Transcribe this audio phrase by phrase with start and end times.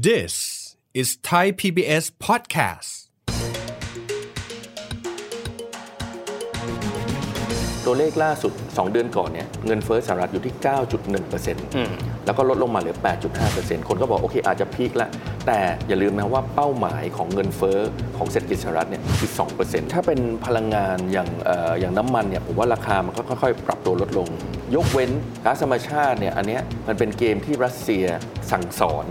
[0.00, 2.90] This is Thai PBS podcast.
[7.86, 10.54] ตัวเลขล่าสุด 2 เดือนก่อนเนี่ยเงินเฟ้อสหรัฐอยู่ที่
[11.40, 12.96] 9.1%แล้วก็ลดลงมาเหลือ
[13.42, 15.10] 8.5%คนก็บอก โอเค อาจจะพีคแล้ว
[15.46, 15.58] แต่
[15.88, 17.78] อย่าลืมนะว่าเป้าหมายของเงินเฟ้อ
[18.16, 19.30] ของเศรษฐกิจสหรัฐเนี่ยคือ
[19.62, 24.28] 2%ถ้าเป็นพลังงานอย่างเอ่ออย่างน้ำมันเนี่ยผมว่าราคามันก็ค่อยๆ ปรับตัวลดลง
[24.74, 25.10] ยกเว้น
[25.44, 28.04] ก๊าซธรรมชาติเนี่ยอันเนี้ยมันเป็นเกมที่รัสเซีย
[28.50, 29.06] สั่งสอน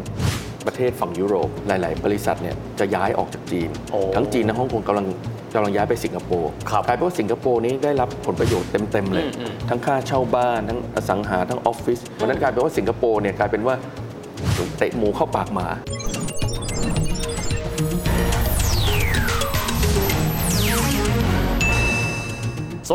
[0.68, 5.08] ประเทศฝั่งยุโรปหลาย ๆ บริษัทเนี่ยจะย้ายออกจากจีนโอ้ทั้งจีนและฮ่องกงกำลัง
[5.54, 13.76] กำลังย้ายไปสิงคโปร์ครับกลายเป็นว่าสิงคโปร์นี้ได้รับผลประโยชน์เต็ม ๆ เลยอืมอืมทั้งค่าเช่าบ้าน ทั้งอสังหา ทั้งออฟฟิศวันนั้นกลายเป็นว่าสิงคโปร์เนี่ยกลายเป็นว่า
[14.78, 15.68] เตะหมูเข้าปากหมา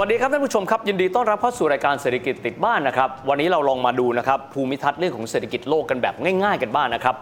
[0.01, 6.15] วัสดีครับท่านผู้ชมครับ ยินดีต้อนรับเข้าสู่รายการเศรษฐกิจติดบ้านนะครับ วันนี้เราลองมาดูนะครับภูมิทัศน์เรื่องของเศรษฐกิจโลกกันแบบ
[6.45, 7.15] ง่ายๆกันบ้างนะครับ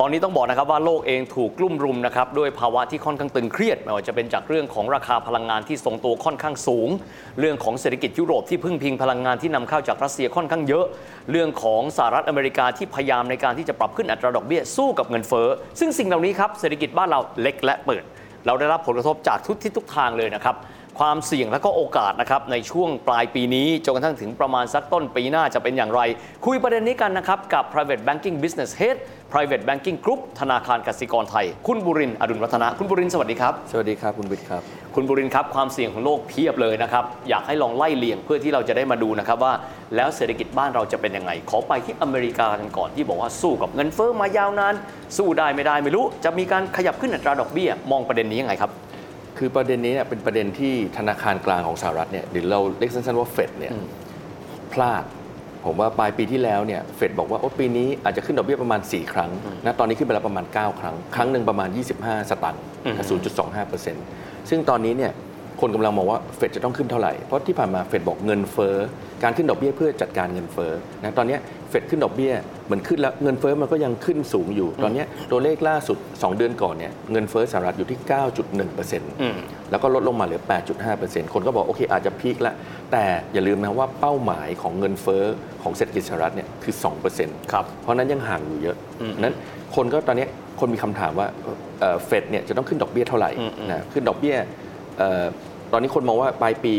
[0.00, 6.88] ตอนนี้ต้องบอกนะครับว่าโลกเองถูกกลุ่มรุมนะครับด้วยภาวะที่ค่อนข้างตึงเครียดไม่ว่าจะเป็นจากเรื่องของราคาพลังงานที่ทรงตัวค่อนข้างสูง
[7.40, 10.84] เรื่องของเศรษฐกิจยุโรปที่พึ่งพิงพลังงานที่นำเข้าจากรัสเซียค่อนข้างเยอะ
[11.30, 15.48] เรื่องของสหรัฐอเมริกาที่พยายามในการที่จะปรับขึ้นอัตราดอกเบี้ยสู้กับเงินเฟ้อ
[15.80, 18.04] ซึ่งสิ่งเหล่านี้ครับเศรษฐกิจบ้านเราเล็กและเปิด
[18.46, 20.56] เราได้รับผลกระทบจากทุกทิศทุกทางเลยนะครับ
[20.98, 26.00] ความเสี่ยงและก็โอกาสนะครับในช่วงปลายปีนี้จนกระทั่งถึงประมาณสักต้นปีหน้าจะเป็นอย่างไร
[26.46, 28.96] คุยประเด็นนี้กันนะครับ กับ private banking business head
[29.32, 34.62] private banking group ธนาคารกสิกรไทย คุณบุรินทร์อดุลวัฒนะ คุณบุรินทร์สวัสดีครับ สวัสดีครับ คุณวิทย์ครับ
[34.94, 39.52] คุณบุรินทร์ครับ ความเสี่ยงของโลกเพียบเลยนะครับ อยากให้ลองไล่เลียงเพื่อที่เราจะได้มาดูนะครับว่า
[39.96, 44.74] แล้วเศรษฐกิจบ้านเราจะเป็นยังไง ขอไปที่อเมริกากันก่อนที่บอกว่าสู้กับเงินเฟ้อมายาวนาน
[45.16, 48.72] สู้ได้ไม่ได้ไม่รู้ จะมีการขยับขึ้นอัตราดอกเบี้ยมองประเด็นนี้ยังไงครับ
[49.44, 53.72] คือประเด็นนี้เนี่ยเป็นประเด็นที่ธนาคารกลางของสหรัฐเนี่ยหรือเราเรียกสั้นๆว่าเฟดเนี่ย
[54.72, 55.04] พลาด
[55.66, 59.30] ผมว่าปลายปีที่แล้วเนี่ยเฟดบอกว่าโอ้ปีนี้อาจจะขึ้นดอกเบี้ยประมาณ 4 ครั้ง
[59.64, 61.68] นะตอนนี้ขึ้นไปแล้วประมาณ 9 ครั้ง ครั้งหนึ่งประมาณ
[62.00, 62.94] 25 สตางค์อืม
[63.72, 65.12] 0.25%ซึ่งตอนนี้เนี่ย
[65.60, 68.76] คนกำลังมองว่าเฟดจะต้องขึ้นเท่าไหร่ เพราะที่ผ่านมาเฟดบอกเงินเฟ้อ
[69.22, 71.40] การขึ้นดอกเบี้ยเพื่อจัดการเงินเฟ้อนะตอนเนี้ย
[71.72, 72.32] เฟดขึ้นดอกเบี้ย
[72.66, 77.98] เหมือนขึ้นแล้วเงินเฟ้อมันก็ยังขึ้นสูงอยู่ ตอนเนี้ยตัวเลขล่าสุด 2 เดือนก่อนเนี่ยเงินเฟ้อสหรัฐอยู่ที่
[78.60, 79.36] 9.1%อืม
[79.70, 80.42] แล้วก็ลดลงมาเหลือ
[80.86, 82.54] 8.5%คนก็บอกโอเคอาจจะพีคแล้ว
[82.92, 85.24] แต่อย่าลืมนะว่าเป้าหมายของเงินเฟ้อ
[85.62, 86.74] ของเศรษฐกิจสหรัฐเนี่ยคือ
[87.12, 89.34] 2%ครับเพราะฉะนั้นยังห่างอยู่เยอะอืมนั้น
[89.76, 90.26] คนก็ตอนนี้
[90.60, 91.26] คนมีคำถามว่า
[92.06, 94.36] เฟดเนี่ยจะต้องขึ้นดอกเบี้ยเท่าไหร่อืมอืมนะขึ้นดอกเบี้ย
[94.98, 95.24] เอ่อ
[95.72, 96.74] ตอนนี้คนมองว่าปลายปี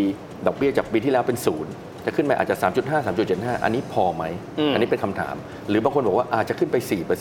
[0.48, 1.72] ดอกเบี้ยจากปีที่แล้วเป็นศูนย์
[2.06, 4.24] จะขึ้นไปอาจจะ 3.5 3.75 อันนี้พอไหม
[4.59, 5.36] อืมอันนี้เป็นคำถาม
[5.69, 6.75] หรือบางคนบอกว่าอาจจะขึ้นไป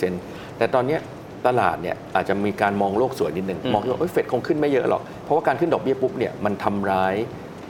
[0.06, 1.00] 4%แต่ตอนเนี้ย
[1.47, 7.15] ตลาดเนี่ยอาจจะมีการมองโลกสวยนิดนึงอืมมองว่าเอ้ยเฟดคงขึ้นไม่เยอะหรอก เพราะว่าการขึ้นดอกเบี้ยปุ๊บเนี่ยมันทำร้าย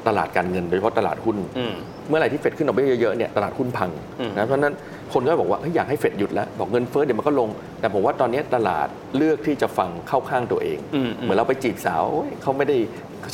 [0.06, 1.74] ตลาดการเงินโดยเฉพาะตลาดหุ้นอืม
[2.08, 3.90] เมื่อไหร่ที่เฟดขึ้นดอกเบี้ยเยอะๆเนี่ยตลาดหุ้นพัง
[4.20, 4.74] อืมนะเพราะฉะนั้น
[5.12, 7.48] คนก็บอกว่าเฮ้ยอยากให้เฟดหยุดแล้ว บอกเงินเฟ้อเดี๋ยวมันก็ลง
[7.80, 12.76] แต่ผมว่าตอนนี้ตลาดเลือกที่จะฟังเข้าข้างตัวเองอืมอืมเหมือนเราไปจีบสาวโอ๊ยเขาไม่ได้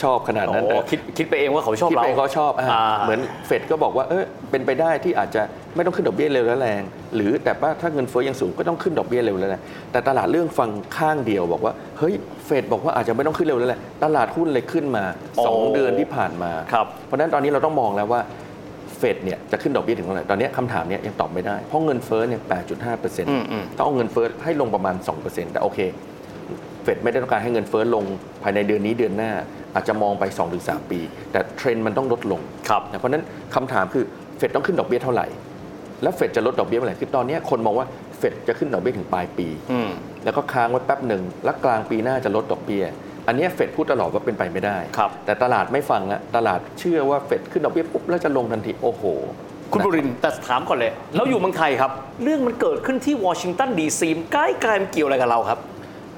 [0.03, 5.43] ชอบขนาดนั้นโอ้นะคิดคิดไปเองว่าเขาชอบที่เราไปเขาชอบอะอ่าเหมือนเฟดก็บอกว่าเออเป็นไปได้ที่อาจจะ
[5.75, 6.82] ไม่ต้องขึ้นดอกเบี้ยเร็วและแรง
[7.15, 9.62] หรือแต่ว่าถ้าเงินเฟ้อยังสูงก็ต้องขึ้นดอกเบี้ยเร็วและแรง
[9.93, 12.15] แต่ตลาดเรื่องฟังข้างเดียวบอกว่าเฮ้ย
[12.47, 15.04] เฟดบอกว่าอาจจะไม่ต้องขึ้นเร็วแล้วแหละตลาดหุ้นเลยขึ้นมา
[15.47, 18.21] สองเดือนที่ผ่านมาครับเพราะฉะนั้นตอนนี้เราต้องมองแล้วว่า
[18.98, 22.41] เฟดเนี่ยจะขึ้นดอกเบี้ยถึงเท่าไหร่ ตอนนี้คำถามเนี้ยยังตอบไม่ได้ เพราะเงินเฟ้อเนี่ย
[23.31, 24.94] อืมอืม8.5%ต้องเอาเงินเฟ้อให้ลงประมาณ
[25.25, 25.78] 2%แต่โอเค
[26.18, 28.04] เฟดไม่ได้ต้องการให้เงินเฟ้อลง
[28.43, 29.32] ภายในเดือนนี้เดือนหน้า
[29.75, 30.25] อาจจะมองไป
[30.59, 31.00] 2-3 ปี
[31.32, 34.04] แต่เทรนด์มันต้องลดลงครับนะเพราะฉะนั้นคำถามคือ
[34.38, 35.27] เฟดต้องขึ้นดอกเบี้ยเท่าไหร่
[36.03, 37.87] แล้วเฟดจะลดดอกเบี้ยเมื่อไหร่คือตอนเนี้ยคนมองว่า
[38.19, 39.91] เฟดจะขึ้นดอกเบี้ยถึงปลายปีอืม
[40.25, 42.84] แล้วก็ค้างไว้แป๊บหนึ่งแล้วกลางปีหน้าจะลดดอกเบี้ย
[43.27, 49.03] อันเนี้ยเฟดพูดตลอดว่าเป็นไปไม่ได้ครับแต่ตลาดไม่ฟังละตลาดเชื่อว่าเฟดขึ้นดอกเบี้ยปุ๊บแล้วจะลงทันทีโอ้โห
[49.72, 51.91] คุณบุรินทร์แต่ถามก่อนเลยเราอยู่เมืองไทยครับ
[52.22, 55.59] เรื่องมันเกิดขึ้นที่วอชิงตันดีซีใกล้ไกลมันเกี่ยวอะไรกับเราครับ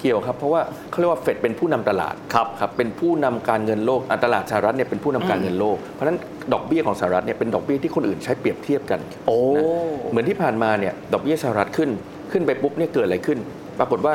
[0.00, 6.18] เกี่ยวครับ เพราะว่าเขาเรียกว่าเฟดเป็นผู้นำตลาดครับครับเป็นผู้นำการเงินโลกอะตลาดสหรัฐเนี่ยเป็นผู้นำการเงินโลก เพราะฉะนั้น
[6.52, 9.62] ดอกเบี้ยของสหรัฐเนี่ยเป็นดอกเบี้ยที่คนอื่นใช้เปรียบเทียบกันโอ้นะ
[10.10, 11.90] เหมือนที่ผ่านมาเนี่ยดอกเบี้ยสหรัฐขึ้น
[12.32, 13.38] ขึ้นไปปุ๊บเนี่ยเกิดอะไรขึ้น
[13.78, 14.14] ปรากฏว่า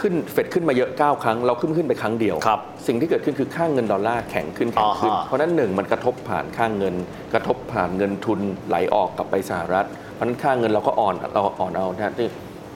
[0.00, 6.94] ขึ้นเฟดขึ้นมาเยอะ 9 ครั้ง เราขึ้นขึ้นไปครั้งเดียวครับสิ่งที่เกิดขึ้นคือค่าเงินดอลลาร์แข็งขึ้นแข็งขึ้นอ่าฮะเพราะฉะนั้นหนึ่งมันกระทบผ่านค่าเงิน
[7.32, 12.28] กระทบผ่านเงินทุนไหลออกกลับไปสหรัฐ เพราะฉะนั้นค่าเงินเราก็อ่อนเราอ่อนเอานะฮะที่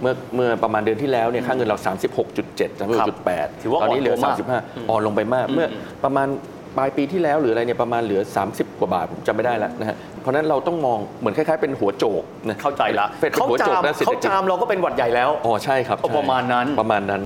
[0.02, 1.78] เมื่อเมื่อประมาณเดือนที่แล้วเนี่ยค่าเงินเรา
[2.24, 5.66] 36.7 36.8ถือว่าตอนนี้เหลืออ่อนลงมาก35 อ่อนลงไปมาก เมื่อ
[6.04, 6.28] ประมาณ
[6.76, 8.20] ปลายปีที่แล้วหรืออะไรเนี่ยประมาณเหลือ
[8.50, 17.22] 30 กว่าบาทผมจำไม่ได้แล้วนะฮะเพราะฉะนั้นเราต้องมองเหมือนคล้ายๆเป็นหัวโจกนะเข้าใจละเฟดเป็นเขาหัวโจจากมด้านเศรษฐเขากิจจามเราก็เป็นหวัดใหญ่แล้วอ๋อใช่ครับอ๋อใช่ประมาณนั้นประมาณนั้น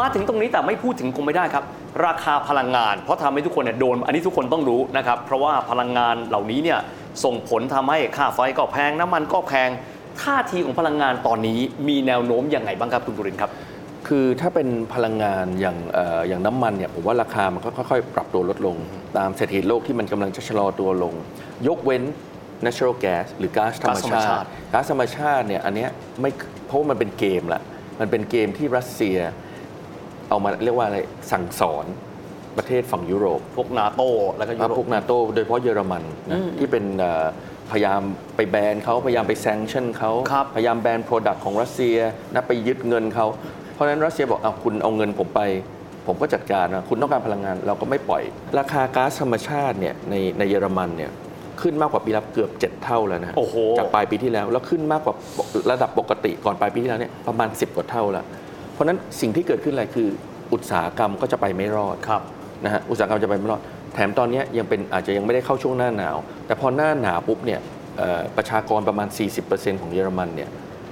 [0.00, 1.64] มาถึงตรงนี้แต่ไม่พูดถึงคงไม่ได้ครับ
[2.06, 6.78] ราคาพลังงาน เพราะทำให้ทุกคนเนี่ยโดน อันนี้ทุกคนต้องรู้นะครับ เพราะว่าพลังงานเหล่านี้เนี่ย
[7.24, 9.68] ส่งผลทำให้ค่าไฟก็แพงน้ำมันก็แพง
[10.22, 13.50] ท่าทีของพลังงานตอนนี้มีแนวโน้มยังไงบ้างครับคุณบุรินทร์ครับ
[14.08, 18.76] คือถ้าเป็นพลังงานอย่างเอ่ออย่างน้ำมันเนี่ยผมว่าราคามันก็ค่อยๆ ปรับตัวลดลง
[19.18, 21.14] ตามเศรษฐกิจโลกที่มันกำลังจะชะลอตัวลง
[21.68, 22.02] ยกเว้น
[22.64, 26.30] natural gas หรือก๊าซธรรมก๊าซธรรมชาชาติติก๊าซธรรมชาติเนี่ยอันเนี้ยไม่
[26.66, 27.62] เพราะว่ามันเป็นเกมละ
[28.00, 29.18] มันเป็นเกมที่รัสเซีย
[30.30, 30.98] เอามาเรียกว่าอะไร
[31.32, 31.86] สั่งสอน
[32.58, 34.02] ประเทศฝั่งยุโรป พวกนาโต
[34.36, 37.26] แล้วก็ยุโรปพวกนาโตโดยเฉพาะเยอรมันนะที่เป็นเอ่อ
[37.70, 38.00] พยายาม
[38.36, 41.96] ไปแบนเขาพยายามไป sanction เขาครับพยายามแบน product ของรัสเซีย
[42.34, 43.26] นะไปยึดเงินเขา
[43.74, 45.40] เพราะฉะนั้นรัสเซียบอกเอาคุณเอาเงินผมไป
[46.06, 48.22] ผมก็จัดการนะคุณต้องการพลังงานเราก็ไม่ปล่อย
[48.58, 51.10] ราคาก๊าซธรรมชาติเนี่ยในในเยอรมันเนี่ย
[51.62, 55.14] ขึ้นมากกว่าปีละเกือบ 7 เท่าแล้วนะโอ้โหจากปลายปีที่แล้วแล้วขึ้นมากกว่า
[55.70, 58.49] ระดับปกติก่อนปลายปีที่แล้วเนี่ยประมาณ 10 กว่าเท่าแล้วเพ
[58.80, 60.08] ราะฉะนั้นสิ่งที่เกิดขึ้นอะไรคือ
[60.52, 62.22] อุตสาหกรรมก็จะไปไม่รอดครับ
[62.64, 63.60] นะฮะอุตสาหกรรมจะไปไม่รอด
[63.94, 66.16] แถมตอนเนี้ยยังเป็นอาจจะยังไม่ได้เข้าช่วงหน้าหนาว
[66.46, 67.60] แต่พอหน้าหนาวปุ๊บเนี่ย
[67.98, 69.08] เอ่อประชากรประมาณ
[69.44, 70.48] 40%ของเยอรมันเนี่ย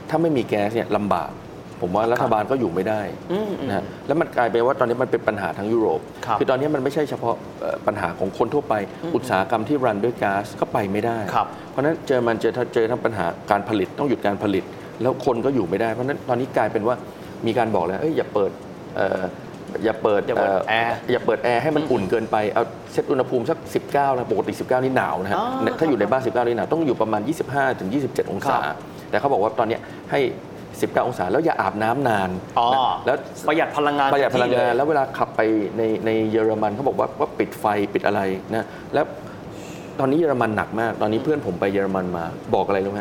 [0.08, 1.30] ถ้าไม่มีแก๊สเนี่ยลำบาก
[1.80, 3.00] ผมว่ารัฐบาลก็อยู่ไม่ได้
[3.32, 8.74] อืมอืมนะฮะแล้วมันกลายเป็นว่าตอนนี้มันเป็นปัญหาทั้งยุโรปครับอตอนนี้มันไม่ใช่เฉพาะเอ่อปัญหาของคนทั่วไป
[9.14, 14.64] อุตสาหกรรมที่รันด้วยก๊าซก็ไปไม่ได้ครับเพราะฉะนั้นเจอมันเจอเจอทั้งปัญหาการผลิตต้องหยุดการผลิต
[15.02, 16.96] แล้วคนก็อยู่ไม่ได้ เพราะฉะนั้นตอนนี้กลายเป็นว่า
[17.46, 18.50] มีการบอกแล้วเอ้ยอย่าเปิด
[18.96, 19.22] เอ่อ
[19.84, 22.62] อย่าเปิดอย่าเปิดเอ่อแอร์อย่าเปิดแอร์ให้มันอุ่นเกินไปเอา
[22.92, 23.58] เซตอุณหภูมิสัก
[23.90, 27.20] 19นะปกติ 19 นี่หนาวนะฮะอ๋อเนี่ยถ้าอยู่ในบ้าน 19 นี่หนาวต้องอยู่ประมาณ
[27.50, 28.76] 25ถึง27 องศาครับ
[29.10, 29.80] แต่เขาบอกว่าตอนเนี้ย
[30.10, 30.20] ให้
[30.68, 33.16] 19 องศาแล้วอย่าอาบน้ำนานอ๋อนะแล้ว
[33.48, 35.40] ประหยัดพลังงานประหยัดพลังงานเต็มที่เยแล้วเวลาขับไป
[35.76, 37.64] ในในเยอรมันเขาบอกว่าว่าปิดไฟ
[37.94, 38.20] ปิดอะไร
[38.54, 39.04] นะแล้ว
[39.98, 42.24] ตอนนี้เยอรมันหนักมาก ตอนนี้เพื่อนผมไปเยอรมันมา
[42.54, 43.00] บอกอะไรรู้ไหม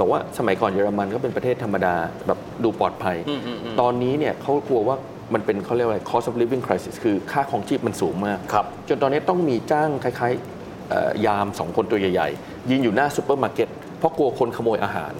[0.00, 1.94] บอกว่าสมัยก่อนเยอรมันก็เป็นประเทศธรรมดา
[2.26, 4.96] แบบดูปลอดภัยอืมอืมอืมตอนนี้เนี่ยเขากลัวว่า
[5.34, 15.12] มันเป็นเขาเรียกว่าอะไร cost of living crisis คือค่าครองชีพมันสูงมากครับจนตอนนี้ต้องมีจ้างคล้ายๆเอ่อยามสองคนตัวใหญ่ๆ ยืนอยู่หน้าซูเปอร์มาร์เก็ตเพราะกลัวคนขโมยอาหาร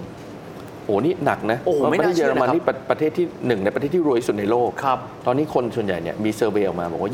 [0.85, 7.11] โอ้นี่หนักนะโอ้โหเพราะไม่ประเทน่าศเยอรมันเชื่อนะครับนี่ประประเทศที่หนึ่งในประเทศที่รวยที่สุดในโลกครับตอนนี้คนส่วนใหญ่เนี่ยมีเซอร์เวยออกมาบอกว่า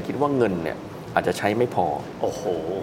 [0.00, 0.76] 25%คิดว่าเงินเนี่ย
[1.14, 1.86] อาจจะใช้ไม่พอ
[2.22, 2.42] โอ้โห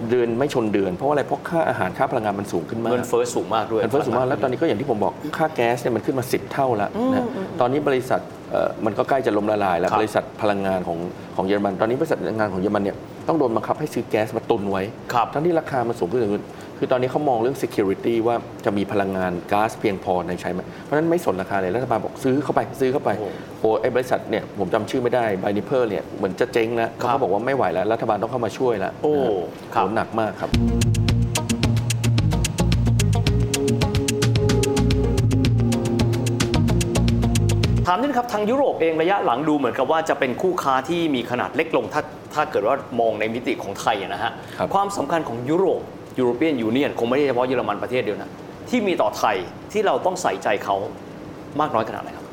[0.09, 7.25] เดือนไม่ชนเดือน เพราะว่าอะไรเพราะค่าอาหารค่าพลังงานมันสูงขึ้นมากเงินเฟ้อสูงมากด้วยเงินเฟ้อสูงมากแล้วตอนนี้ก็อย่างที่ผมบอกค่าแก๊สเนี่ยมันขึ้นมา 10 เท่าแล้วนะ
[7.59, 10.97] ตอนนี้บริษัทเอ่อมันก็ใกล้จะล้มละลาย แล้วครับบริษัทพลังงานของ
[11.35, 12.97] ของเยอรมัน ตอนนี้บริษัทพลังงานของเยอรมันเนี่ย
[13.27, 14.83] ต้องโดนบังคับให้ซื้อแก๊สมาตุนไว้
[15.13, 16.43] ครับทั้งที่ราคามันสูงขึ้นขึ้น
[16.83, 18.35] คือตอนนี้เขามองเรื่อง security ว่า
[18.65, 23.29] จะมีพลังงานก๊าซเพียงพอในใช้ไหมเพราะฉะนั้นไม่สนราคาเลยรัฐบาลบอกซื้อเข้าไปซื้อเข้าไปโอ้
[23.59, 30.49] โอ้ไอ้บริษัทเนี่ยผมจำชื่อไม่ได้ไบนิเพอร์เนี่ยเหมือนจะเจ๊งแล้วครับเขาก็บอกว่าไม่ไหวแล้ว รัฐบาลต้องเข้ามาช่วยแล้วโอ้นะฮะครับโหหนักมากครับ
[37.87, 42.01] ถามนิดนึงครับทางยุโรปเองระยะหลังดูเหมือนกับว่าจะเป็นคู่ค้าที่มีขนาดเล็กลงถ้า
[42.33, 45.81] ถ้าเกิดว่ามองในมิติของไทยอะนะฮะครับความสำคัญของยุโรป
[46.19, 48.31] European Union คงไม่ได้เฉพาะเยอรมันประเทศเดียวนะ
[48.69, 49.37] ที่มีต่อไทย
[49.71, 50.75] ที่เราต้องใส่ใจเขา
[51.59, 52.25] มากน้อยขนาดไหนครับ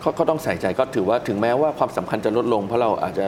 [0.00, 3.26] เขาเขาต้องใส่ใจก็ถือว่าถึงแม้ว่าความสำคัญจะลดลง เพราะเราอาจจะ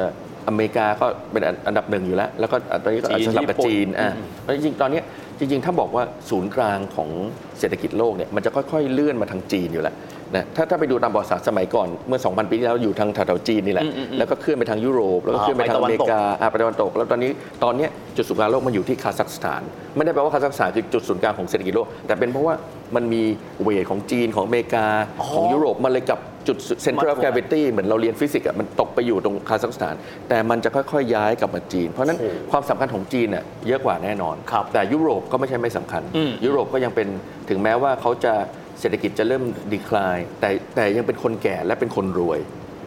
[0.48, 5.04] อเมริกาก็เป็นอันอันดับหนึ่งอยู่แล้ว แล้วก็ตอนนี้ก็อาจจะสลับกับจีจีนอ่าอืมเพราะจริงๆตอนเนี้ย
[5.38, 7.10] จริง ๆ ถ้าบอกว่าศูนย์กลางของ
[7.58, 9.94] เศรษฐกิจโลกเนี่ยมันจะค่อยๆเลื่อนมาทางจีนอยู่แล้ว
[10.34, 17.30] นะถ้าถ้าไปดูตามประวัติศาสตร์สมัยก่อนเมื่อ 2,000 ปีที่แล้วอยู่ทางแถวๆจีนนี่แหละอืมอืมอืมแล้วก็เคลื่อนไปทางยุโรป แล้วก็อ่าเคลื่อนไปทางไปตะอวันอเมริกาอ่าไปตะวันตก แล้วตอนนี้
[17.64, 19.62] ตอนเนี้ยจุดศูนย์กลางโลกมันอยู่ที่คาซัคสถาน
[19.96, 22.54] ไม่ได้แปลว่าคาซัคสถานคือจุดศูนย์กลางของเศรษฐกิจโลก แต่เป็นเพราะว่า
[22.96, 23.22] มันมี
[23.62, 24.86] เวทของจีนของอเมริกา
[25.20, 29.94] อ๋อของยุโรปมันเลยกับจุด center มา of ถ่วง gravity เหมือนเราเรียนฟิสิกส์อะมันตกไปอยู่ตรงคาซัคสถาน
[30.28, 37.08] แต่มันจะค่อยๆย้ายกลับมาจีน เพราะฉะนั้นโอ้โหความสำคัญของจีนน่ะเยอะกว่าแน่นอนครับแต่ยุโรปก็ไม่ใช่ไม่สำคัญอืมยุโรปก็ยังเป็น
[37.48, 38.34] ถึงแม้ว่าเขาจะ
[38.80, 39.42] เศรษฐกิจจะเริ่ม
[39.72, 42.38] ดีคลายแต่แต่ยังเป็นคนแก่และเป็นคนรวย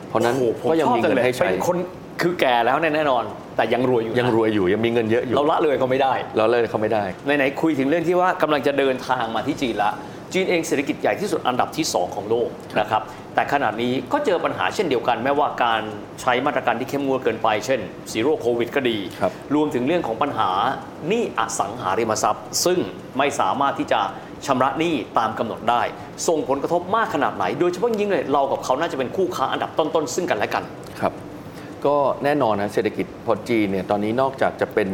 [0.09, 1.77] เพราะฉะนั้นโอ้โหผมก็ยังชอบมีจัเงิงนเลยให้ใช้เป็นคน
[2.21, 3.23] คือแก่แล้วเนี่ยแน่นอน
[3.57, 9.91] แต่ยังรวยอยู่นะยังรวยอยู่ยังมีเงินเยอะอยู่เราละเลยเขาไม่ได้เราเลยเขาไม่ได้ไหนๆคุยถึงเรื่องที่ว่ากำลังจะเดินทางมาที่จีนละ
[10.33, 13.01] จีนเองเศรษฐกิจใหญ่ที่สุดอันดับที่ 2 ของโลกนะครับ
[13.35, 15.81] แต่ขณะนี้ก็เจอปัญหาเช่นเดียวกัน แม้ว่าการ
[16.21, 17.79] ใช้มาตรการที่เข้มงวดเกินไป เช่น
[18.11, 20.49] ซีโร่โควิดก็ดีครับรวมถึงเรื่องของปัญหา
[21.07, 22.79] หนี้อสังหาริมทรัพย์ ซึ่ง
[23.17, 24.01] ไม่สามารถที่จะ
[24.45, 25.81] ชำระหนี้ตามกำหนดได้
[26.27, 30.63] ส่งผลกระทบมากขนาดไหน โดยเฉพาะยิ่งเลยเรากับเขาน่าจะเป็นคู่ค้าอันดับต้นๆซึ่งกันและกัน
[30.99, 31.13] ครับ
[31.85, 34.89] ก็แน่นอนนะเศรษฐกิจพอจีนเนี่ยตอนนี้นอกจากจะเป็น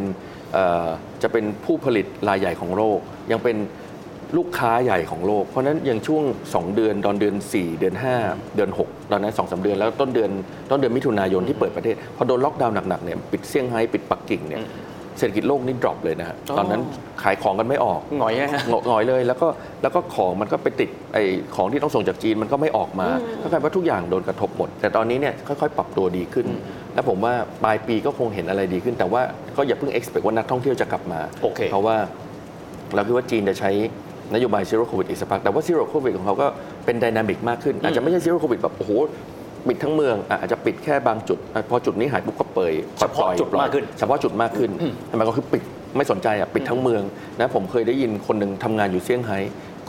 [1.22, 2.98] จะเป็นผู้ผลิตรายใหญ่ของโลก
[3.32, 3.56] ยังเป็น
[4.36, 6.22] ลูกค้าใหญ่ของโลก เพราะนั้นอย่างช่วง
[6.52, 10.30] 2 เดือนตอนเดือน 4 เดือน 5 เดือน 6 ตอนนั้นสองเดือนแล้วต้นเดือน
[10.70, 14.62] ต้นเดือนมิถุนายนที่เปิดประเทศ พอโดนล็อกดาวน์หนักๆเนี่ยปิดเซี่ยงไฮ้ปิดปักกิ่งเนี่ย
[15.18, 16.80] เศรษฐกิจโลกนี่ drop เลยนะฮะอ๋อตอนนั้น
[17.22, 19.48] ขายของกันไม่ออกหน่อยนะฮะหงอยหงอยเลยแล้วก็
[19.82, 21.18] แล้วก็ของมันก็ไปติดไอ
[21.56, 23.08] ของที่ต้องส่งจากจีนมันก็ไม่ออกมา
[23.42, 26.46] ก็กลายเป็นว่าทุกอย่างโดนกระทบหมด แต่ตอนนี้เนี่ยค่อยๆ ปรับตัวดีขึ้น
[26.94, 29.22] แล้วผมว่าปลายปีก็คงเห็นอะไรดีขึ้น แต่ว่า
[29.56, 31.96] ก็อย่าเพิ่ง expect ว่านักท่องเที่ยวจะกลับมาโอเคเพราะว่า
[32.94, 33.70] เราคิดว่าจีนจะใช้
[34.34, 36.46] นโยบาย zero COVID อีกสักพักแต่ว่า zero COVID ของเขาก็
[36.84, 38.92] เป็น dynamic มากขึ้น อาจจะไม่ใช่ zero COVID แบบโอ้โห
[39.68, 44.70] ปิดทั้งเมืองอะอาจจะปิดแค่บางจุดอะพอจุดนี้หายปุ๊บก็เปิดเฉพาะจุดมากขึ้นเฉพาะจุดมากขึ้น
[45.10, 45.62] ทำไมก็คือปิด
[45.96, 47.02] ไม่สนใจอะปิดทั้งเมือง
[47.38, 49.38] นะผมเคยได้ยินคนหนึ่งทำงานอยู่เซี่ยงไฮ้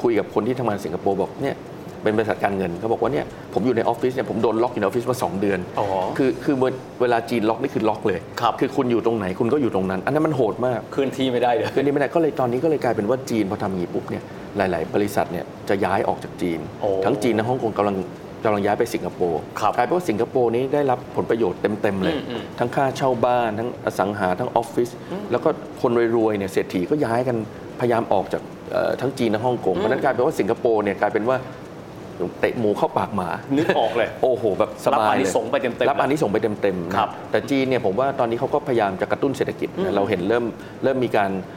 [0.01, 1.57] คุยกับคนที่ทำงานสิงคโปร์บอกเนี่ย
[2.03, 5.85] เป็นบริษัทการเงินเขาบอกว่าเนี่ยผมอยู่ในออฟฟิศเนี่ยผมโดนล็อกอยู่ในออฟฟิศมาสองเดือนอ๋อ
[6.17, 14.23] คือคือเวลาเวลาจีนล็อกนี่คือล็อกเลยครับคือคุณอยู่ตรงไหนคุณก็อยู่ตรงนั้น อันนั้นมันโหดมากเคลื่อนที่ไม่ได้เลยคือนี่ไม่ได้ก็เลยตอนนี้ก็เลยกลายเป็นว่าจีนพอทำอย่างนี้ปุ๊บเนี่ย
[14.57, 17.95] หลาย ๆ บริษัทเนี่ยจะย้ายออกจากจีนโอ้ทั้งจีนและฮ่องกงกำลัง
[18.43, 24.89] กำลังย้ายไปสิงคโปร์ครับกลายเป็นว่าสิงคโปร์นี้ได้รับผลประโยชน์เต็ม ๆ เลย อืมอืมทั้งค่าเช่าบ้านทั้งอสังหาทั้งออฟฟิศ
[25.31, 25.49] แล้วก็
[25.81, 27.37] คนรวยๆเนี่ยเศรษฐีก็ย้ายกัน
[27.79, 28.41] พยายามออกจาก
[28.71, 31.37] เอ่อทั้งจีนและฮ่องกงเพราะฉะนั้นกลายเป็นว่าสิงคโปร์เนี่ยกลายเป็นว่า
[32.39, 40.45] เตะหมูเข้าปากหมา นึกออกเลย โอ้โหแบบสบายรับอานิเลยสงส์ไปเต็มๆรับอานิสงส์ไปเต็มๆนะครับแต่จีนเนี่ยผมว่าตอนนี้เขาก็พยายามจะกระตุ้นเศรษฐกิจนะเราเห็นเริ่ม
[40.83, 41.56] เริ่มมีการเอ่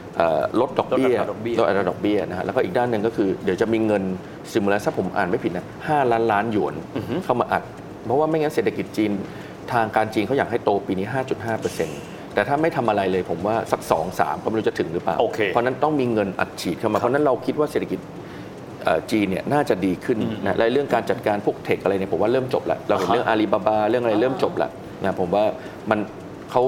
[0.59, 4.03] ลดดอกเบี้ยลดอัตราดอกเบี้ยลดอัตราดอกเบี้ยนะฮะแล้วก็อีกด้านหนึ่งก็คือเดี๋ยวจะมีเงิน
[4.51, 6.75] ซิมูลัสถ้าผมอ่านไม่ผิดนะห้าล้านล้านหยวน
[7.23, 7.63] เข้ามาอัด
[8.05, 9.11] เพราะว่าไม่งั้นเศรษฐกิจจีน
[9.73, 11.07] ทางการจีนเขาอยากให้โตปีนี้
[11.69, 17.99] 5.5%แต่ถ้าไม่ทำอะไรเลยผมว่าสัก 2 3 ก็ไม่รู้จะถึงหรือเปล่าโอเคเพราะฉะนั้นต้องมีเงินอัดฉีดเข้ามา เพราะฉะนั้นเราคิดว่าเศรษฐกิจ
[18.83, 24.71] เอ่อจีนเนี่ยน่าจะดีขึ้นนะและเรื่องการจัดการพวกเทคอะไรเนี่ยผมว่าเริ่มจบแล้ว เราเห็นอ่าฮะเรื่องอาลีบาบาเรื่องอะไรเริ่มจบแล้ว
[25.03, 25.45] นะผมว่า
[25.89, 25.99] มัน
[26.51, 26.63] เขา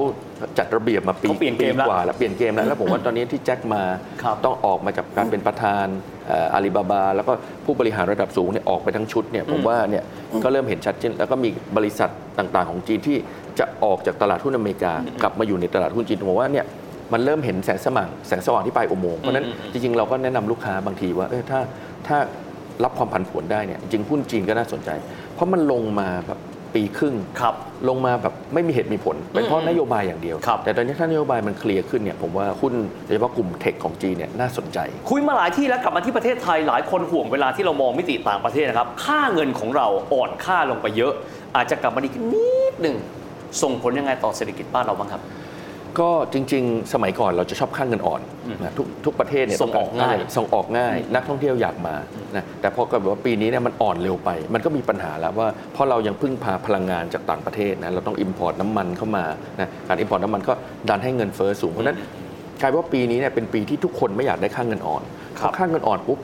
[0.57, 3.83] จัดระเบียบมาปีเขาเปลี่ยนเกมปีแล้วกว่าแล้วเปลี่ยนเกมแล้วแล้วผมว่าตอนนี้ที่แจ็คมา
[4.23, 5.85] ครับต้องออกมาจากการเป็นประธาน
[6.53, 7.31] อาลีบาบา แล้วก็
[7.65, 10.03] ผู้บริหารระดับสูงเนี่ยออกไปทั้งชุดเนี่ยผมว่าเนี่ย
[10.43, 13.17] ก็เริ่มเห็นชัดเจนแล้วก็มีบริษัทต่างๆ ของจีนที่
[13.59, 16.65] จะออกจากตลาดหุ้นอเมริกากลับมาอยู่ในตลาดหุ้นจีนผมว่าเนี่ย
[17.13, 21.59] มันเริ่มเห็นแสงสว่างแสงสว่างที่ปลายอุโมงค์เพราะฉะนั้นจริงๆเราก็แนะนำลูกค้าบางทีว่าเออถ้า
[22.07, 22.17] ถ้า
[22.83, 24.89] รับความผันผวนได้เนี่ยจริงๆหุ้นจีนก็น่าสนใจ
[25.33, 26.39] เพราะมันลงมาแบบ
[26.75, 27.55] ปีครึ่งครับ
[27.89, 32.73] ลงมาแบบไม่มีเหตุมีผล เป็นเพราะนโยบายอย่างเดียวครับแต่ตอนนี้ถ้านโยบายมันเคลียร์ขึ้นเนี่ยผมว่าหุ้น
[33.05, 41.13] โดยเฉพาะกลุ่ม tech ของจีนเนี่ยน่าสนใจ คุยมาหลายที่แล้วกลับมาที่ประเทศไทยหลายคนห่วงเวลาที่เรามองมิติต่างประเทศนะครับค่าเงินของเราอ่อนค่าลงไปเยอะ
[41.55, 42.97] อาจจะกลับมาดีขึ้นนิดหนึ่ง
[43.61, 45.21] ส่งผลยังไงต่อเศรษฐกิจบ้านเราบ้างครับ
[45.99, 48.21] ก็จริง ๆ สมัยก่อนเราจะชอบค่าเงินอ่อน
[48.63, 51.95] นะทุกทุกประเทศเนี่ยส่งออกง่ายส่งออกง่าย นักท่องเที่ยวอยากมา
[52.35, 59.25] นะแต่พอก็แบบว่าปีนี้เนี่ยมันอ่อนเร็วไป มันก็มีปัญหาแล้วว่าเพราะเรายังพึ่งพาพลังงานจากต่างประเทศนะเราต้อง import น้ำมันเข้ามา
[59.59, 60.53] นะการ import น้ำมันก็
[60.89, 61.97] ดันให้เงินเฟ้อสูงเพราะฉะนั้น
[62.61, 65.03] กลายเป็นว่าปีนี้เนี่ยเป็นปีที่ทุกคนไม่อยากได้ค่าเงินอ่อน
[65.39, 66.19] ครับพอค่าเงินอ่อนปุ๊บ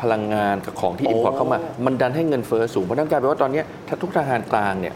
[0.00, 4.94] พลังงานกับของที่โอ้ import เข้ามา มันดันให้เงินเฟ้อสูงเพราะฉะนั้นกลายเป็นว่าตอนเนี้ยถ้าทุกธนาคารกลางเนี่ย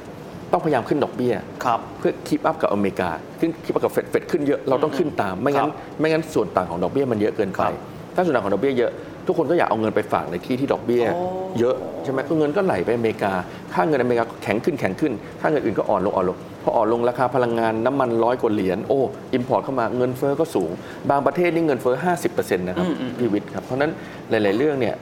[0.53, 7.73] ต้องพยายามขึ้นดอกเบี้ย ครับ เพื่อ keep up กับอเมริกา ขึ้น keep up กับเฟดเฟดขึ้นเยอะเราต้องขึ้นตาม ไม่งั้นครับไม่งั้นส่วนต่างของดอกเบี้ยมันเยอะเกินไปครับ
[8.15, 8.91] ถ้าส่วนต่างของดอกเบี้ยเยอะ
[9.27, 11.21] ทุกคนก็อยากเอาเงินไปฝากในที่ที่ดอกเบี้ยโอ้
[11.59, 13.33] เยอะใช่ไหมก็เงินก็ไหลไปอเมริกา
[13.75, 19.01] ค่าเงินอเมริกาแข็งขึ้นแข็งขึ้น ค่าเงินอื่นก็อ่อนลงอ่อนลง พออ่อนลงราคาพลังงานน้ำมันร้อยกว่าเหรียญโอ้
[19.35, 20.71] import เข้ามาเงินเฟ้อก็สูง
[21.11, 21.97] บางประเทศนี่เงินเฟ้อ
[22.29, 22.87] 50%นะครับ
[23.19, 23.91] พี่วิทย์ครับ เพราะฉะนั้น
[24.31, 24.95] หลาย ๆ เรื่องเนี่ย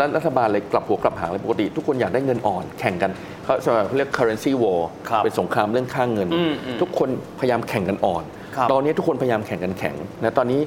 [0.00, 3.10] รัฐรัฐบาลเลยกลับหัวกลับหางเลยปกติ ทุกคนอยากได้เงินอ่อนแข่งกัน
[3.44, 3.54] เขา
[3.86, 7.08] เขาเรียก currency war ครับเป็นสงครามเรื่องค่าเงินอืมอืมทุกคน
[7.40, 8.24] พยายามแข่งกันอ่อน
[8.56, 10.60] ครับตอนนี้ทุกคนพยายามแข่งกันแข็งนะตอนนี้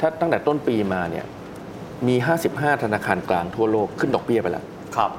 [0.00, 1.24] ถ้าตั้งแต่ต้นปีมาเนี่ย
[2.08, 2.14] มี
[2.50, 4.64] 55 ธนาคารกลางทั่วโลกขึ้นดอกเบี้ยไปแล้ว
[4.96, 5.10] ครับ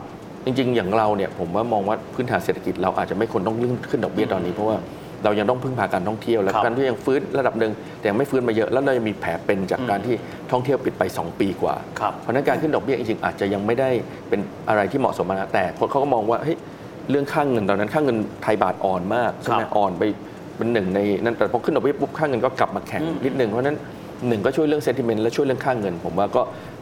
[0.46, 3.56] จริง ๆ อย่างเราเนี่ยผมว่ามองว่าพื้นฐานเศรษฐกิจเราอาจจะไม่ควรต้อง
[3.90, 4.78] ขึ้นดอกเบี้ยตอนนี้เพราะว่า
[5.24, 10.16] เรายังต้องพึ่งพาการท่องเที่ยวแล้วครับการที่ยวยังฟื้นระดับหนึ่งแต่ยังไม่ฟื้นมาเยอะแล้วเรายังมีแผลเป็นจากการที่
[10.52, 13.90] ท่องเที่ยวปิดไป 2 ปีกว่าครับเพราะฉะนั้นการขึ้นดอกเบี้ยจริงๆอาจจะยังไม่ได้
[14.30, 16.58] เป็นอะไรที่เหมาะสมมากแต่คนเขาก็มองว่าเฮ้ย
[17.10, 20.04] เรื่องค่าเงินตอนนั้นค่าเงินไทยบาทอ่อนมากใช่ไหมครับอ่อนไป
[20.58, 23.78] เป็นหนึ่งในนั้นแต่พอขึ้นดอกเบี้ยปุ๊บค่าเงินก็กลับมาแข็งนิดหนึ่งเพราะฉะนั้น
[24.28, 26.42] หนึ่งก็ช่วยเรื่องเซนติเมนต์และช่วยเรื่องค่าเงิน ผมว่าก็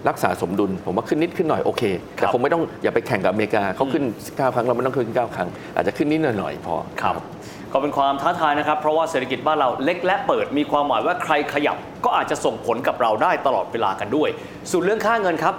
[0.10, 1.84] รักษาสมดุล ผมว่าขึ้นนิดขึ้นหน่อยโอเค
[2.16, 7.16] แต่คงไม่ต้องอย่าไปแข่งกับอเมริกาเขาขึ้น9ครั้งเราไม่ต้องขึ้น 9 ครั้ง อาจจะขึ้นนิดหน่อยๆพอครับ
[7.74, 14.30] ก็เป็นความท้าทายนะครับ เพราะว่าเศรษฐกิจบ้านเราเล็กและเปิดมีความหมายว่าใครขยับก็อาจจะส่งผลกับเราได้ตลอดเวลากันด้วย
[14.72, 15.56] ส่วนเรื่องค่าเงินครับ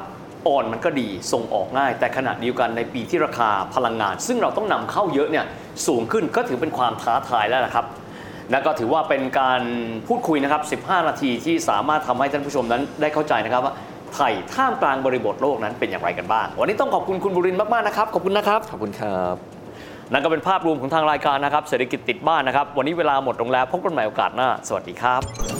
[0.48, 5.44] อ่อนมันก็ดีส่งออกง่าย แต่ขณะเดียวกันในปีที่ราคาพลังงาน ซึ่งเราต้องนำเข้าเยอะเนี่ย
[5.86, 7.84] สูงขึ้นก็ถือเป็นความท้าทายแล้วนะครับ
[8.50, 9.62] และก็ถือว่าเป็นการ
[10.08, 13.74] พูดคุยนะครับ 15 นาทีที่สามารถทำให้ท่านผู้ชมนั้นได้เข้าใจนะครับว่า
[14.14, 19.36] ไทยท่ามกลางบริบทโลกนั้นเป็นอย่างไรกันบ้าง วันนี้ต้องขอบคุณคุณบุรินทร์มาก ๆ นะครับ ขอบคุณนะครับ ขอบคุณครับ
[20.12, 25.59] นั่นก็เป็นภาพรวมของทางรายการนะครับเศรษฐกิจติดบ้านนะครับ วันนี้เวลาหมดลงแล้วพบกันใหม่โอกาสหน้า สวัสดีครับ